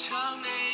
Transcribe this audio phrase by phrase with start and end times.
[0.00, 0.69] 唱每一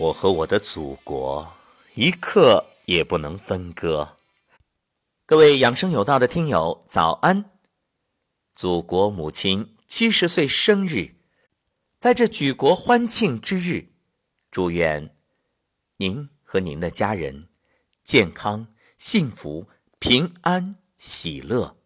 [0.00, 1.52] 我和我的祖国
[1.94, 4.16] 一刻也不能分割。
[5.26, 7.50] 各位养生有道的听友，早安！
[8.54, 11.16] 祖国母亲七十岁生日，
[11.98, 13.92] 在这举国欢庆之日，
[14.50, 15.14] 祝愿
[15.98, 17.50] 您和您的家人
[18.02, 21.76] 健康、幸福、平安、喜乐。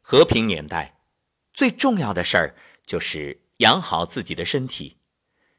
[0.00, 0.98] 和平年代，
[1.52, 4.98] 最重要的事儿就是养好自己的身体，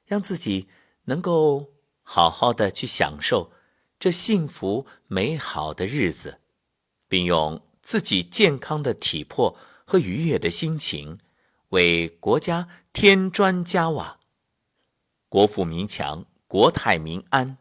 [0.04, 0.68] 让自己
[1.08, 3.52] 能够好好的去享受
[4.00, 6.40] 这幸福美好的日子，
[7.08, 11.18] 并用自己健康的体魄和愉悦的心情，
[11.70, 14.20] 为国家添砖加瓦，
[15.28, 17.58] 国富民强，国泰民安。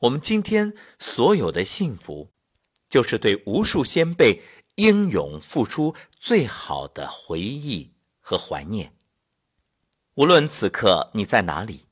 [0.00, 2.30] 我们今天所有的幸福，
[2.88, 4.42] 就是对无数先辈
[4.76, 8.96] 英勇付出最好的回忆和怀念。
[10.14, 11.86] 无论此刻你在哪里，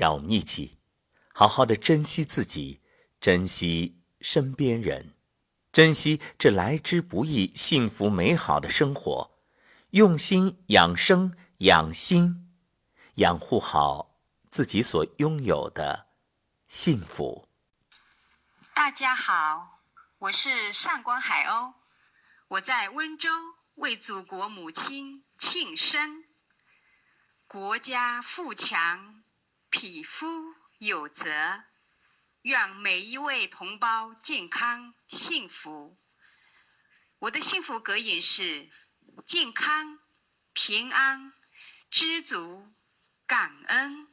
[0.00, 0.78] 让我们一起
[1.34, 2.80] 好好的珍惜自己，
[3.20, 5.12] 珍惜身边人，
[5.70, 9.36] 珍惜这来之不易、幸福美好的生活，
[9.90, 12.50] 用心养生养心，
[13.16, 14.18] 养护好
[14.50, 16.06] 自己所拥有的
[16.66, 17.46] 幸福。
[18.74, 19.82] 大家好，
[20.16, 21.74] 我是上官海鸥，
[22.48, 23.28] 我在温州
[23.74, 26.24] 为祖国母亲庆生。
[27.46, 29.19] 国家富强，
[29.70, 30.26] 匹夫
[30.78, 31.62] 有责，
[32.42, 35.96] 愿每一位同胞健康幸福。
[37.20, 38.68] 我的幸福格言是：
[39.24, 40.00] 健康、
[40.52, 41.32] 平安、
[41.88, 42.72] 知足、
[43.26, 44.08] 感恩。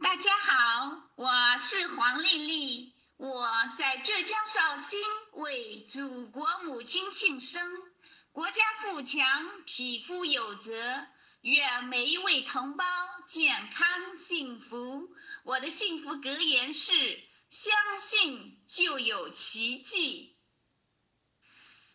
[0.00, 5.00] 大家好，我是黄丽丽，我在浙江绍兴
[5.32, 7.82] 为祖国母亲庆生。
[8.30, 11.08] 国家富强，匹夫有责，
[11.40, 12.84] 愿每一位同胞
[13.26, 15.10] 健康幸福。
[15.44, 20.36] 我的幸福格言是：相信就有奇迹。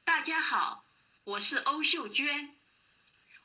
[0.03, 0.85] 大家好，
[1.23, 2.55] 我是欧秀娟，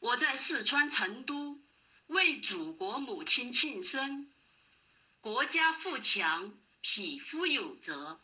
[0.00, 1.62] 我在四川成都
[2.06, 4.33] 为祖国母亲庆生。
[5.21, 8.21] 国家富强，匹夫有责，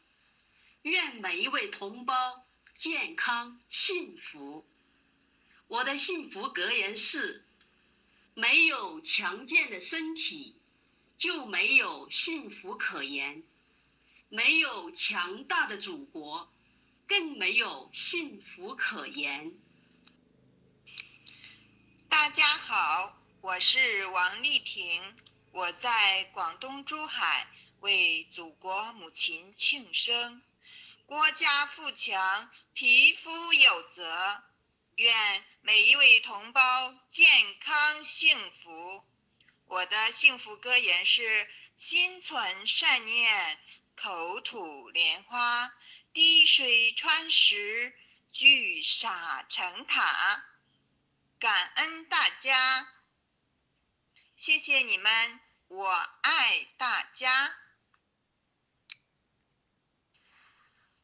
[0.82, 4.66] 愿每一位同胞健康幸福。
[5.66, 7.44] 我的幸福格言是：
[8.40, 10.58] 没有强健的身体，
[11.18, 13.42] 就没有幸福可言；
[14.30, 16.50] 没有强大的祖国，
[17.06, 19.52] 更没有幸福可言。
[22.08, 25.14] 大家好，我是王丽婷，
[25.52, 27.46] 我在广东珠海
[27.80, 30.40] 为祖国母亲庆生。
[31.04, 34.44] 国家富强，匹夫有责，
[35.00, 39.02] 愿每一位同胞健康幸福。
[39.64, 43.58] 我的幸福格言是：心存善念，
[43.96, 45.72] 口吐莲花，
[46.12, 47.98] 滴水穿石，
[48.30, 50.44] 聚沙成塔。
[51.38, 52.86] 感恩大家，
[54.36, 57.56] 谢谢你们，我爱大家。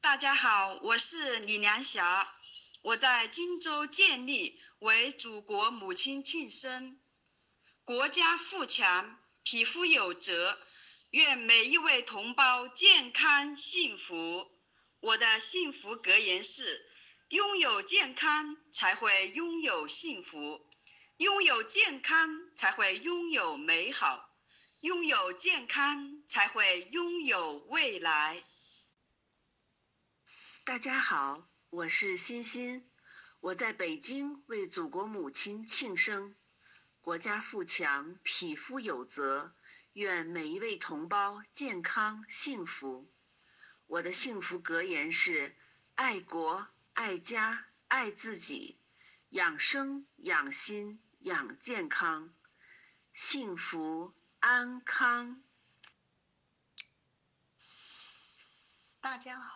[0.02, 2.36] 大家好，我是李良霞，
[2.86, 7.00] 我在荆州建立为祖国母亲庆生。
[7.82, 10.60] 国家富强，匹夫有责，
[11.10, 14.52] 愿每一位同胞健康幸福。
[15.00, 16.88] 我的幸福格言是：
[17.30, 20.68] 拥有健康才会拥有幸福，
[21.16, 24.36] 拥有健康才会拥有美好，
[24.82, 28.44] 拥有健康才会拥有未来。
[30.64, 32.88] 大家好，我是欣欣，
[33.40, 36.36] 我在北京为祖国母亲庆生。
[37.00, 39.52] 国家富强，匹夫有责，
[39.92, 43.10] 愿每一位同胞健康幸福。
[43.88, 45.56] 我的幸福格言是：
[45.96, 48.78] 爱国、爱家、爱自己，
[49.30, 52.32] 养生、养心、养健康，
[53.12, 55.42] 幸福安康。
[59.00, 59.55] 大家好，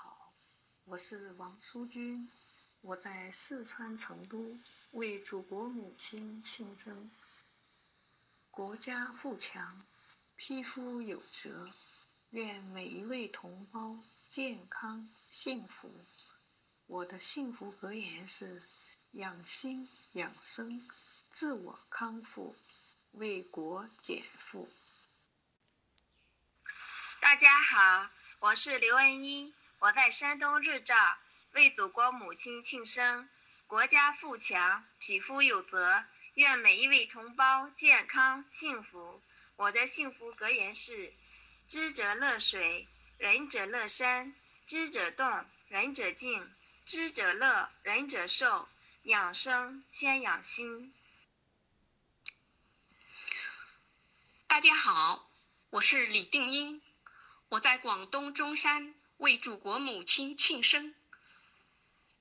[0.91, 2.29] 我是王淑君，
[2.81, 4.59] 我在四川成都
[4.91, 7.09] 为祖国母亲庆生。
[8.51, 9.87] 国家富强，
[10.35, 11.71] 匹夫有责，
[12.31, 15.95] 愿每一位同胞健康幸福。
[16.89, 18.61] 我的幸福格言是。
[19.13, 20.89] 养心养生，
[21.33, 22.57] 自我康复，
[23.13, 24.69] 为国减负。
[27.21, 30.95] 大家好，我是刘恩一，我在山东日照
[31.53, 33.29] 为祖国母亲庆生。
[33.67, 36.05] 国家富强，匹夫有责，
[36.35, 39.23] 愿每一位同胞健康幸福。
[39.57, 41.15] 我的幸福格言是：
[41.67, 44.35] 知者乐水，仁者乐山；
[44.67, 46.51] 知者动，仁者静；
[46.85, 48.69] 知者乐，仁者寿。
[49.05, 50.93] 养生先养心。
[54.47, 55.31] 大家好，
[55.71, 56.83] 我是李定英，
[57.49, 60.95] 我在广东中山为祖国母亲庆生。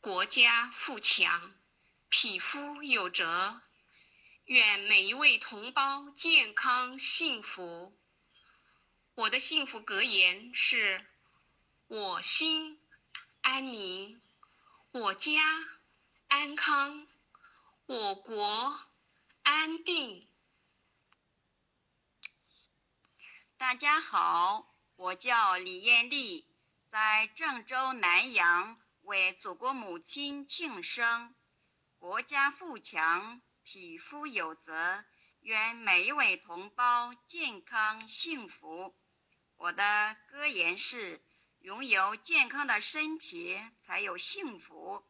[0.01, 1.55] 国家富强，
[2.09, 3.61] 匹夫有责，
[4.43, 7.97] 愿每一位同胞健康幸福。
[9.15, 11.05] 我的幸福格言是：
[11.87, 12.81] 我心
[13.41, 14.21] 安宁，
[14.91, 15.79] 我家。
[16.27, 17.07] 安康，
[17.85, 18.87] 我国
[19.43, 20.27] 安定。
[23.57, 26.45] 大家好，我叫李艳丽，
[26.91, 31.35] 在郑州南阳为祖国母亲庆生。
[31.99, 35.05] 国家富强，匹夫有责，
[35.41, 38.97] 愿每一位同胞健康幸福。
[39.57, 41.23] 我的格言是：
[41.59, 45.07] 拥有健康的身体，才有幸福。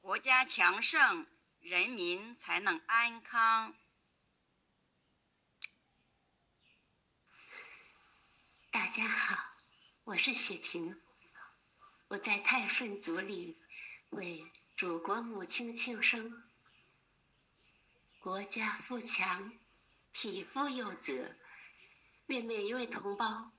[0.00, 1.26] 国家强盛，
[1.60, 3.74] 人民才能安康。
[8.70, 9.49] 大家好，
[10.10, 11.00] 我是雪萍，
[12.08, 13.56] 我在泰顺族里
[14.08, 14.44] 为
[14.76, 16.42] 祖国母亲庆生。
[18.18, 19.52] 国家富强，
[20.10, 21.36] 匹夫有责，
[22.26, 23.52] 愿每一位同胞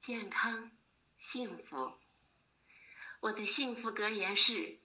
[0.00, 0.70] 健康
[1.18, 1.98] 幸福。
[3.20, 4.80] 我的幸福格言是。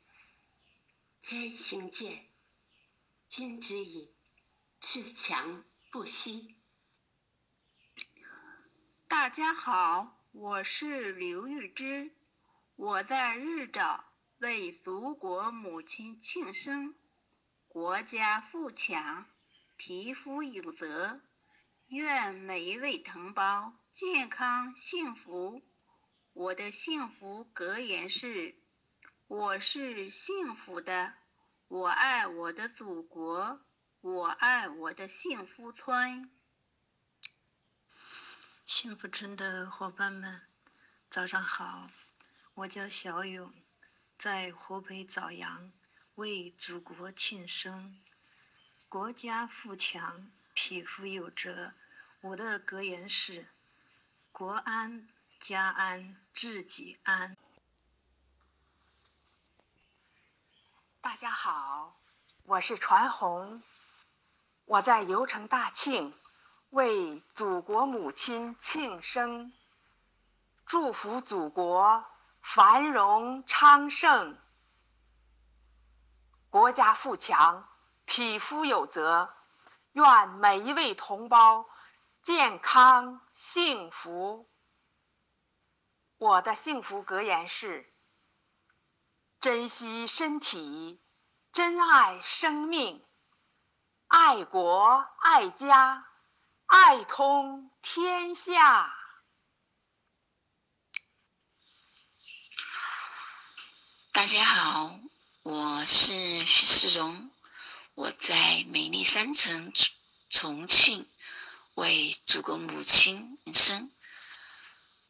[1.22, 2.28] 天行健，
[3.30, 4.14] 君子以
[4.82, 6.58] 自强不息。
[9.08, 12.14] 大家好，我是刘玉芝，
[12.78, 14.06] 我在日照
[14.38, 16.96] 为祖国母亲庆生。
[17.68, 19.26] 国家富强，
[19.76, 21.20] 匹夫有责，
[21.88, 25.64] 愿每一位同胞健康幸福。
[26.32, 28.56] 我的幸福格言是。
[29.28, 31.14] 我是幸福的，
[31.68, 33.60] 我爱我的祖国，
[34.00, 36.32] 我爱我的幸福村。
[38.74, 40.44] 幸福村的伙伴们，
[41.10, 41.90] 早上好！
[42.54, 43.54] 我叫小勇，
[44.18, 45.74] 在湖北枣阳
[46.16, 48.02] 为祖国庆生。
[48.88, 51.74] 国家富强，匹夫有责。
[52.22, 53.48] 我的格言是：
[54.32, 55.10] 国安
[55.42, 57.36] 家安，自己安。
[61.02, 62.00] 大家好，
[62.46, 63.62] 我是传红，
[64.64, 66.14] 我在油城大庆
[66.72, 69.52] 为祖国母亲庆生，
[70.66, 72.06] 祝福祖国
[72.42, 74.38] 繁荣昌盛，
[76.50, 77.68] 国家富强，
[78.06, 79.34] 匹夫有责，
[79.92, 81.66] 愿每一位同胞
[82.24, 84.50] 健康幸福。
[86.18, 87.86] 我的幸福格言是。
[89.42, 91.02] 珍惜身体，
[91.52, 93.04] 珍爱生命，
[94.08, 96.06] 爱国爱家，
[96.72, 98.96] 爱通天下。
[104.14, 104.98] 大家好，
[105.44, 107.30] 我是徐世荣，
[107.94, 109.74] 我在美丽山城
[110.30, 111.10] 重庆
[111.74, 113.92] 为祖国母亲生。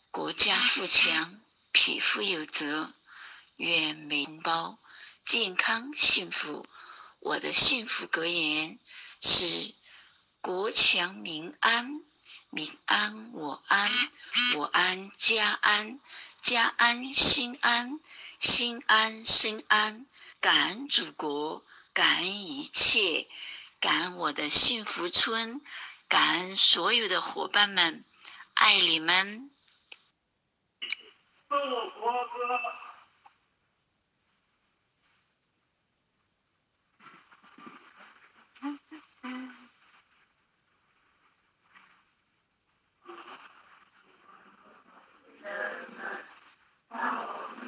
[0.10, 1.40] 国家富强，
[1.72, 2.92] 匹夫有责。
[3.58, 4.80] 愿每同胞
[5.28, 6.66] 健康幸福。
[7.20, 8.80] 我的幸福格言
[9.22, 9.76] 是：
[10.42, 12.02] 国强民安，
[12.50, 13.92] 民安我安，
[14.58, 16.00] 我安家安，
[16.42, 18.00] 家安心安，
[18.40, 20.08] 心安身安。
[20.40, 23.28] 感恩祖国，感恩一切，
[23.80, 25.62] 感恩我的幸福村，
[26.08, 28.04] 感恩所有的伙伴们，
[28.56, 29.52] 爱你们。
[31.48, 31.56] 祝
[32.00, 32.60] 国歌。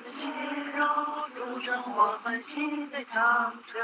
[0.06, 0.27] 喜
[0.75, 1.82] 肉，组成
[2.43, 3.81] 我们新的长城。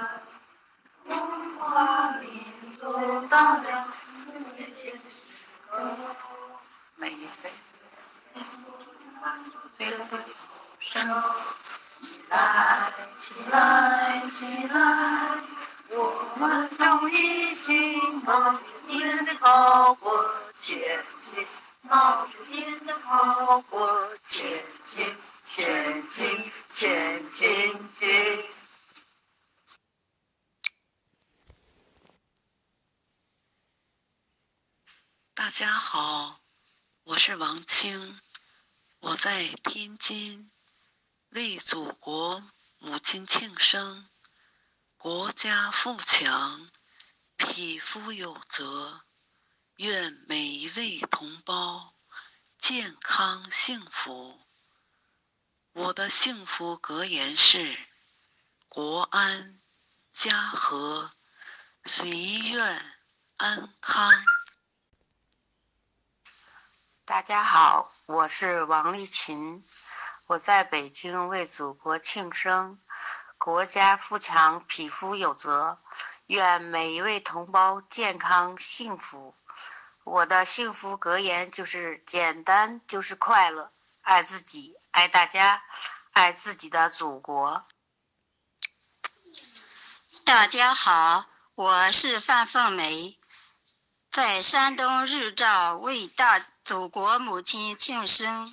[1.08, 1.18] 中
[1.58, 2.30] 华民
[2.74, 2.92] 族
[3.28, 3.88] 到了
[4.28, 5.22] 最危险的时
[5.70, 5.96] 刻，
[6.98, 7.50] 每一分
[9.72, 10.26] 最后的
[10.82, 11.24] 声，
[11.94, 15.38] 起来，起来，起来，
[15.92, 21.48] 我们就一起冒着天的炮火前进，
[21.84, 28.46] 冒着天的炮火前进，前进，前进，进。
[35.34, 36.42] 大家好，
[37.04, 38.22] 我是王青，
[39.00, 40.52] 我在天津
[41.30, 42.44] 为祖国
[42.78, 44.08] 母亲庆生。
[44.98, 46.70] 国家富强，
[47.36, 49.06] 匹夫有责，
[49.78, 51.96] 愿每一位同胞
[52.60, 54.40] 健康幸福。
[55.82, 57.80] 我的幸福格言是：
[58.68, 59.62] 国安
[60.14, 61.14] 家和，
[61.86, 62.86] 随愿
[63.38, 64.12] 安康。
[67.06, 69.64] 大家好，我是王丽琴，
[70.28, 72.78] 我在北京为祖国庆生。
[73.38, 75.80] 国家富强，匹夫有责，
[76.26, 79.34] 愿每一位同胞健康幸福。
[80.04, 85.64] 我的幸福格言就是简单就是快乐，爱自己，爱大家，
[86.12, 87.66] 爱自己的祖国。
[90.24, 91.26] 大家好，
[91.56, 93.20] 我是范凤梅。
[94.12, 98.52] 在山东日照为大祖国母亲庆生，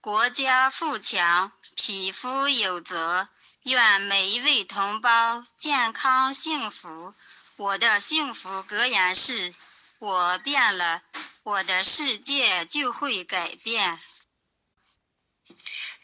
[0.00, 3.28] 国家富强，匹夫有责，
[3.62, 7.14] 愿每一位同胞健康幸福。
[7.56, 9.54] 我的幸福格言是：
[9.98, 11.02] 我变了，
[11.42, 13.98] 我的世界就会改变。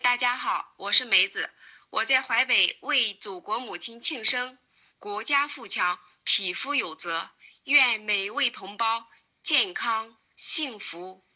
[0.03, 1.55] 大家好，我是梅子，
[1.91, 4.59] 我在淮北为祖国母亲庆生，
[4.99, 7.31] 国家富强，匹夫有责。
[7.65, 9.11] 愿每一位同胞
[9.43, 11.27] 健康幸福。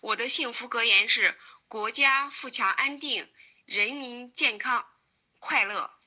[0.00, 3.32] 我的幸福格言是：国家富强安定，
[3.64, 4.86] 人民健康
[5.38, 5.98] 快乐。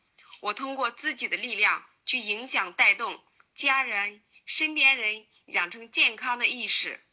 [0.42, 7.06] 我通过自己的力量去影响带动家人、身边人养成健康的意识。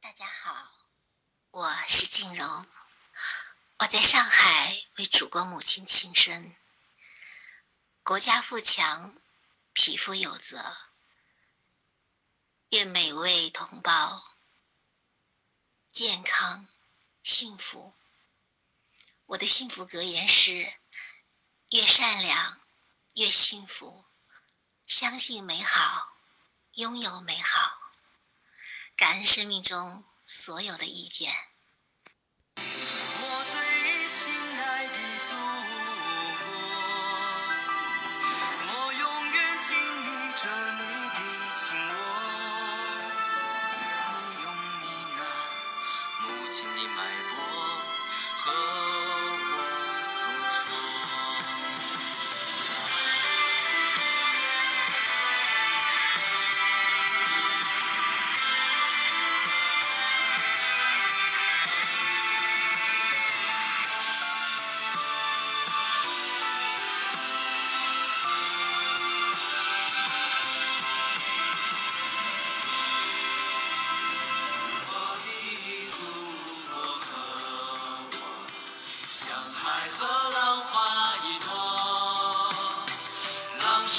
[0.00, 0.73] 大家好，
[1.56, 2.66] 我是静荣，
[3.78, 6.52] 我在上海为祖国母亲庆生。
[8.02, 9.14] 国家富强。
[9.72, 10.76] 匹夫有责，
[12.70, 14.34] 愿每位同胞
[15.92, 16.66] 健康
[17.22, 17.94] 幸福。
[19.26, 20.74] 我的幸福格言是：
[21.70, 22.60] 越善良
[23.14, 24.04] 越幸福，
[24.88, 26.16] 相信美好，
[26.72, 27.92] 拥有美好，
[28.96, 31.30] 感恩生命中所有的意见。
[32.56, 33.58] 我最
[34.12, 35.53] 亲爱的祖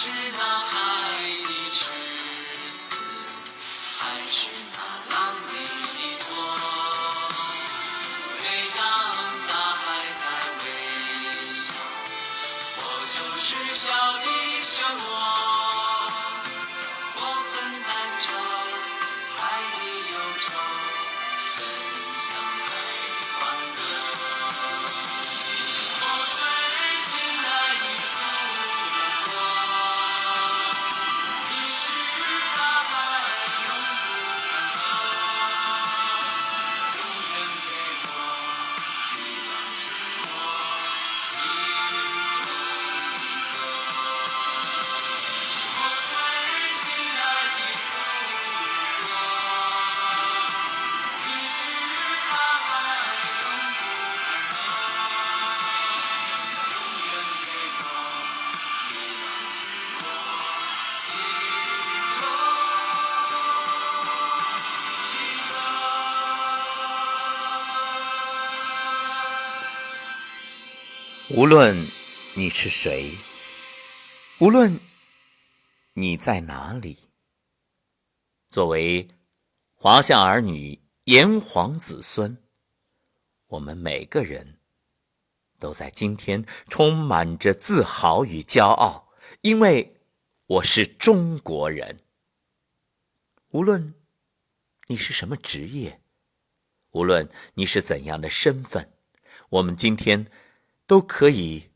[0.06, 0.76] 是那海
[1.26, 1.80] 的赤
[2.90, 2.94] 子
[3.98, 4.38] 还是
[4.72, 4.78] 那
[5.10, 5.18] 浪
[5.50, 6.28] 的依托
[8.38, 8.44] 每
[8.78, 8.80] 当
[9.48, 9.84] 大海
[10.14, 10.24] 在
[10.62, 10.64] 微
[11.50, 11.74] 笑
[12.78, 13.84] 我就是笑
[14.20, 14.26] 的
[14.62, 15.15] 旋涡
[71.38, 71.76] 无论
[72.38, 73.12] 你是谁，
[74.40, 74.80] 无论
[75.92, 77.10] 你在哪里，
[78.50, 79.10] 作为
[79.74, 82.42] 华夏儿女、炎黄子孙，
[83.48, 84.60] 我们每个人
[85.60, 89.10] 都在今天充满着自豪与骄傲，
[89.42, 89.94] 因为
[90.48, 92.00] 我是中国人。
[93.52, 93.94] 无论
[94.88, 96.00] 你是什么职业，
[96.92, 98.94] 无论你是怎样的身份，
[99.50, 100.32] 我们今天。
[100.88, 101.72] 都可以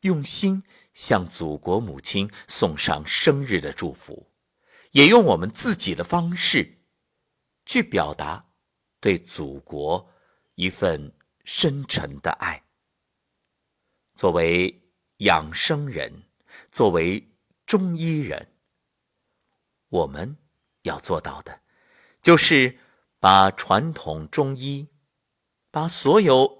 [0.00, 4.30] 用心向祖国母亲送上生日的祝福，
[4.92, 6.82] 也用我们自己的方式
[7.64, 8.52] 去表达
[9.00, 10.10] 对祖国
[10.56, 11.14] 一份
[11.44, 12.64] 深沉的爱。
[14.16, 16.24] 作为养生人，
[16.72, 18.54] 作为中医人，
[19.88, 20.36] 我们
[20.82, 21.62] 要做到的，
[22.20, 22.78] 就是
[23.18, 24.88] 把传统中医，
[25.70, 26.59] 把所有。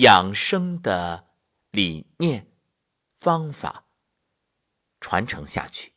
[0.00, 1.26] 养生的
[1.72, 2.46] 理念、
[3.16, 3.86] 方法
[5.00, 5.92] 传承下去，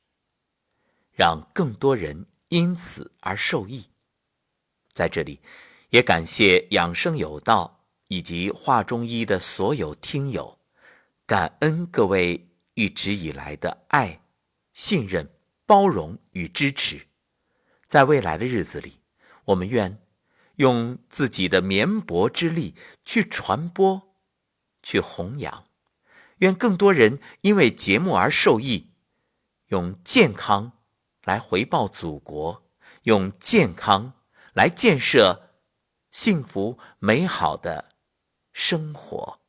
[1.12, 3.92] 让更多人因此而受益。
[4.90, 5.40] 在这里，
[5.90, 10.58] 也感谢养生有道以及华中医的所有听友，
[11.28, 14.24] 感恩各位一直以来的爱、
[14.74, 15.32] 信任、
[15.68, 17.06] 包容与支持。
[17.88, 18.98] 在未来的日子里，
[19.46, 20.01] 我们愿。
[20.62, 24.16] 用自己的绵薄之力去传播，
[24.84, 25.66] 去弘扬，
[26.38, 28.92] 愿更多人因为节目而受益，
[29.70, 30.74] 用健康
[31.24, 32.70] 来回报祖国，
[33.04, 34.14] 用健康
[34.54, 35.50] 来建设
[36.12, 37.96] 幸福美好的
[38.54, 39.40] 生活。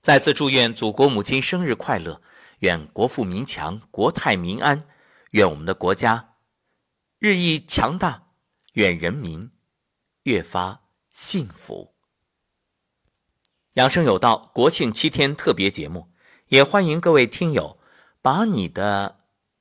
[0.00, 2.22] 再次祝愿祖国母亲生日快乐，
[2.60, 4.88] 愿国富民强，国泰民安，
[5.32, 6.36] 愿我们的国家
[7.18, 8.25] 日益强大。
[8.76, 9.50] 愿人民
[10.24, 11.94] 越发幸福。
[13.72, 16.10] 养生有道国庆七天特别节目，
[16.48, 17.78] 也欢迎各位听友
[18.20, 19.20] 把你的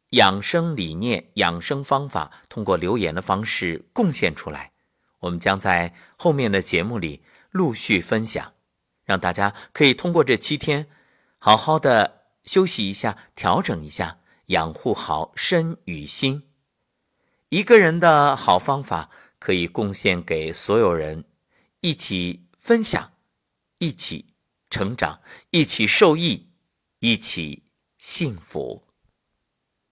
[0.10, 4.74] 养生理念、养生方法通过留言的方式贡献出来。
[5.20, 8.54] 我们将在后面的节目里陆续分享，
[9.06, 10.90] 让大家可以通过这七天
[11.38, 16.50] 好好的休息一下、调整一下，养护好身与心。
[17.50, 21.26] 一个人的好方法可以贡献给所有人，
[21.82, 23.14] 一起分享，
[23.78, 24.34] 一起
[24.70, 26.50] 成长，一起受益，
[27.00, 27.64] 一起
[27.98, 28.85] 幸福。